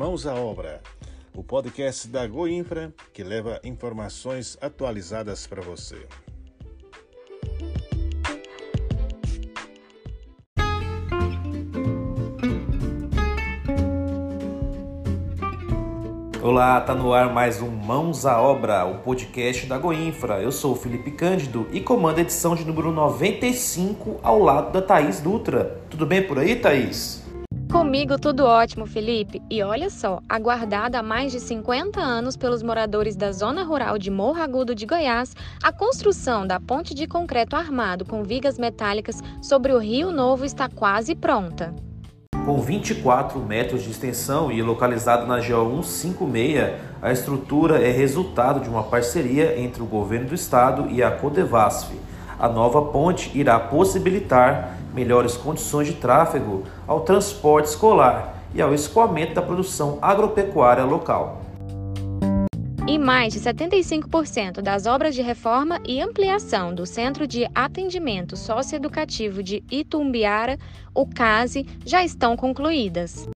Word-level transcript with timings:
Mãos 0.00 0.26
à 0.26 0.34
Obra, 0.34 0.80
o 1.34 1.44
podcast 1.44 2.08
da 2.08 2.26
Goinfra 2.26 2.90
que 3.12 3.22
leva 3.22 3.60
informações 3.62 4.56
atualizadas 4.58 5.46
para 5.46 5.60
você. 5.60 6.06
Olá, 16.42 16.80
tá 16.80 16.94
no 16.94 17.12
ar 17.12 17.30
mais 17.30 17.60
um 17.60 17.68
Mãos 17.68 18.24
à 18.24 18.40
Obra, 18.40 18.86
o 18.86 19.00
podcast 19.00 19.66
da 19.66 19.76
Goinfra. 19.76 20.40
Eu 20.40 20.50
sou 20.50 20.72
o 20.72 20.76
Felipe 20.76 21.10
Cândido 21.10 21.68
e 21.72 21.80
comando 21.82 22.16
a 22.16 22.22
edição 22.22 22.54
de 22.54 22.64
número 22.64 22.90
95 22.90 24.18
ao 24.22 24.38
lado 24.38 24.72
da 24.72 24.80
Thaís 24.80 25.20
Dutra. 25.20 25.78
Tudo 25.90 26.06
bem 26.06 26.26
por 26.26 26.38
aí, 26.38 26.56
Thaís? 26.56 27.29
Comigo 27.70 28.18
tudo 28.18 28.44
ótimo, 28.44 28.84
Felipe. 28.84 29.40
E 29.48 29.62
olha 29.62 29.88
só, 29.90 30.18
aguardada 30.28 30.98
há 30.98 31.02
mais 31.04 31.30
de 31.30 31.38
50 31.38 32.00
anos 32.00 32.36
pelos 32.36 32.64
moradores 32.64 33.14
da 33.14 33.30
zona 33.30 33.62
rural 33.62 33.96
de 33.96 34.10
Morro 34.10 34.42
Agudo 34.42 34.74
de 34.74 34.84
Goiás, 34.84 35.36
a 35.62 35.70
construção 35.70 36.44
da 36.44 36.58
ponte 36.58 36.92
de 36.92 37.06
concreto 37.06 37.54
armado 37.54 38.04
com 38.04 38.24
vigas 38.24 38.58
metálicas 38.58 39.22
sobre 39.40 39.72
o 39.72 39.78
Rio 39.78 40.10
Novo 40.10 40.44
está 40.44 40.68
quase 40.68 41.14
pronta. 41.14 41.72
Com 42.44 42.60
24 42.60 43.38
metros 43.38 43.84
de 43.84 43.90
extensão 43.92 44.50
e 44.50 44.60
localizado 44.60 45.24
na 45.24 45.36
GO 45.36 45.80
156, 45.84 46.72
a 47.00 47.12
estrutura 47.12 47.80
é 47.80 47.92
resultado 47.92 48.58
de 48.58 48.68
uma 48.68 48.82
parceria 48.82 49.60
entre 49.60 49.80
o 49.80 49.86
governo 49.86 50.30
do 50.30 50.34
estado 50.34 50.90
e 50.90 51.04
a 51.04 51.10
Codevasf. 51.12 51.92
A 52.36 52.48
nova 52.48 52.82
ponte 52.86 53.30
irá 53.38 53.60
possibilitar 53.60 54.79
melhores 54.94 55.36
condições 55.36 55.86
de 55.86 55.94
tráfego 55.94 56.64
ao 56.86 57.00
transporte 57.00 57.66
escolar 57.66 58.42
e 58.54 58.60
ao 58.60 58.74
escoamento 58.74 59.34
da 59.34 59.42
produção 59.42 59.98
agropecuária 60.02 60.84
local 60.84 61.40
e 62.90 62.98
mais 62.98 63.32
de 63.32 63.38
75% 63.38 64.60
das 64.60 64.84
obras 64.84 65.14
de 65.14 65.22
reforma 65.22 65.80
e 65.86 66.00
ampliação 66.00 66.74
do 66.74 66.84
Centro 66.84 67.24
de 67.24 67.48
Atendimento 67.54 68.36
Socioeducativo 68.36 69.44
de 69.44 69.62
Itumbiara, 69.70 70.58
o 70.92 71.06
CASE, 71.06 71.64
já 71.86 72.02
estão 72.02 72.36
concluídas. 72.36 73.28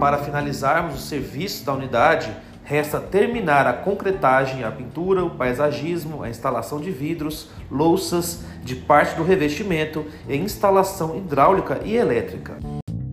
Para 0.00 0.18
finalizarmos 0.18 0.96
o 0.96 0.98
serviço 0.98 1.64
da 1.64 1.74
unidade, 1.74 2.28
resta 2.68 3.00
terminar 3.00 3.66
a 3.66 3.72
concretagem, 3.72 4.62
a 4.62 4.70
pintura, 4.70 5.24
o 5.24 5.30
paisagismo, 5.30 6.22
a 6.22 6.28
instalação 6.28 6.78
de 6.78 6.90
vidros, 6.90 7.48
louças, 7.70 8.44
de 8.62 8.76
parte 8.76 9.16
do 9.16 9.24
revestimento 9.24 10.04
e 10.28 10.36
instalação 10.36 11.16
hidráulica 11.16 11.80
e 11.82 11.96
elétrica. 11.96 12.58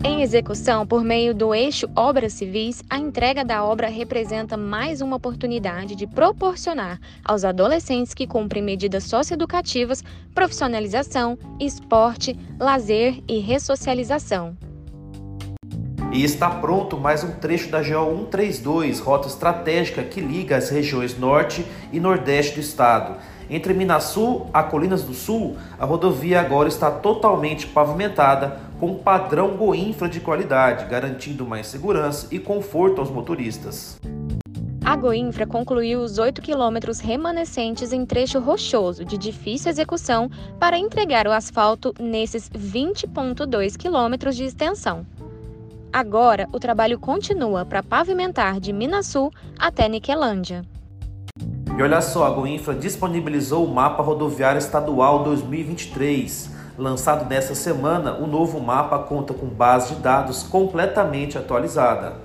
Em 0.03 0.21
execução 0.21 0.85
por 0.85 1.05
meio 1.05 1.33
do 1.33 1.55
eixo 1.55 1.87
Obras 1.95 2.33
Civis, 2.33 2.83
a 2.89 2.97
entrega 2.97 3.45
da 3.45 3.63
obra 3.63 3.87
representa 3.87 4.57
mais 4.57 4.99
uma 4.99 5.15
oportunidade 5.15 5.95
de 5.95 6.05
proporcionar 6.05 6.99
aos 7.23 7.45
adolescentes 7.45 8.13
que 8.13 8.27
cumprem 8.27 8.61
medidas 8.61 9.05
socioeducativas 9.05 10.03
profissionalização, 10.33 11.37
esporte, 11.61 12.37
lazer 12.59 13.23
e 13.25 13.39
ressocialização. 13.39 14.57
E 16.15 16.23
está 16.23 16.49
pronto 16.49 16.97
mais 16.97 17.25
um 17.25 17.31
trecho 17.33 17.69
da 17.69 17.79
GO 17.81 18.29
132, 18.29 19.01
rota 19.01 19.27
estratégica 19.27 20.01
que 20.01 20.21
liga 20.21 20.55
as 20.55 20.69
regiões 20.69 21.19
norte 21.19 21.65
e 21.91 21.99
nordeste 21.99 22.53
do 22.53 22.61
estado. 22.61 23.17
Entre 23.49 23.73
Minasul 23.73 24.47
a 24.53 24.63
Colinas 24.63 25.03
do 25.03 25.13
Sul, 25.13 25.57
a 25.77 25.83
rodovia 25.83 26.39
agora 26.39 26.69
está 26.69 26.89
totalmente 26.89 27.67
pavimentada 27.67 28.61
com 28.79 28.95
padrão 28.95 29.57
Goinfra 29.57 30.07
de 30.07 30.21
qualidade, 30.21 30.85
garantindo 30.85 31.45
mais 31.45 31.67
segurança 31.67 32.29
e 32.31 32.39
conforto 32.39 33.01
aos 33.01 33.11
motoristas. 33.11 33.99
A 34.85 34.95
Goinfra 34.95 35.45
concluiu 35.45 35.99
os 35.99 36.17
8 36.17 36.41
quilômetros 36.41 37.01
remanescentes 37.01 37.91
em 37.91 38.05
trecho 38.05 38.39
rochoso 38.39 39.03
de 39.03 39.17
difícil 39.17 39.69
execução 39.69 40.31
para 40.57 40.77
entregar 40.77 41.27
o 41.27 41.33
asfalto 41.33 41.93
nesses 41.99 42.49
20,2 42.51 43.75
quilômetros 43.75 44.37
de 44.37 44.45
extensão. 44.45 45.05
Agora, 45.95 46.45
o 46.51 46.59
trabalho 46.59 46.99
continua 46.99 47.63
para 47.63 47.81
pavimentar 47.81 48.59
de 48.59 48.73
Minasul 48.73 49.31
até 49.57 49.87
Niquelândia. 49.87 50.61
E 51.39 51.81
olha 51.81 52.01
só, 52.01 52.25
a 52.25 52.31
Goinfra 52.31 52.75
disponibilizou 52.75 53.65
o 53.65 53.73
mapa 53.73 54.03
rodoviário 54.03 54.59
estadual 54.59 55.23
2023 55.23 56.53
Lançado 56.77 57.29
nesta 57.29 57.55
semana, 57.55 58.15
o 58.15 58.27
novo 58.27 58.59
mapa 58.59 58.99
conta 58.99 59.33
com 59.33 59.45
base 59.45 59.95
de 59.95 60.01
dados 60.01 60.43
completamente 60.43 61.37
atualizada. 61.37 62.17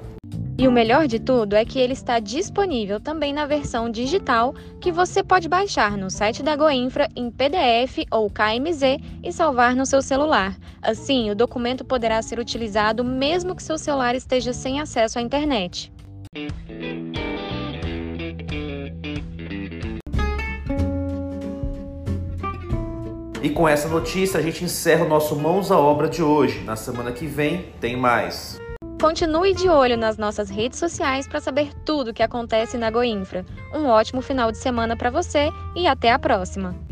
E 0.61 0.69
o 0.69 0.71
melhor 0.71 1.07
de 1.07 1.19
tudo 1.19 1.57
é 1.57 1.65
que 1.65 1.79
ele 1.79 1.95
está 1.95 2.19
disponível 2.19 3.01
também 3.01 3.33
na 3.33 3.47
versão 3.47 3.89
digital, 3.89 4.55
que 4.79 4.93
você 4.93 5.23
pode 5.23 5.49
baixar 5.49 5.97
no 5.97 6.11
site 6.11 6.43
da 6.43 6.55
Goinfra 6.55 7.09
em 7.17 7.31
PDF 7.31 8.07
ou 8.11 8.29
KMZ 8.29 8.99
e 9.25 9.33
salvar 9.33 9.75
no 9.75 9.87
seu 9.87 10.03
celular. 10.03 10.55
Assim, 10.83 11.31
o 11.31 11.35
documento 11.35 11.83
poderá 11.83 12.21
ser 12.21 12.39
utilizado 12.39 13.03
mesmo 13.03 13.57
que 13.57 13.63
seu 13.63 13.79
celular 13.79 14.15
esteja 14.15 14.53
sem 14.53 14.83
acesso 14.83 15.19
à 15.19 15.23
internet. 15.23 15.91
E 23.43 23.49
com 23.49 23.67
essa 23.67 23.89
notícia 23.89 24.39
a 24.39 24.43
gente 24.43 24.63
encerra 24.63 25.07
o 25.07 25.09
nosso 25.09 25.35
Mãos 25.37 25.71
à 25.73 25.79
Obra 25.79 26.07
de 26.07 26.23
hoje. 26.23 26.61
Na 26.65 26.77
semana 26.77 27.13
que 27.13 27.25
vem 27.25 27.65
tem 27.81 27.97
mais. 27.97 28.60
Continue 29.01 29.55
de 29.55 29.67
olho 29.67 29.97
nas 29.97 30.19
nossas 30.19 30.51
redes 30.51 30.79
sociais 30.79 31.27
para 31.27 31.41
saber 31.41 31.73
tudo 31.87 32.11
o 32.11 32.15
que 32.15 32.23
acontece 32.23 32.77
na 32.77 32.91
Goinfra. 32.91 33.47
Um 33.73 33.87
ótimo 33.87 34.21
final 34.21 34.53
de 34.53 34.59
semana 34.59 34.95
para 34.95 35.09
você 35.09 35.49
e 35.75 35.87
até 35.87 36.13
a 36.13 36.19
próxima! 36.19 36.90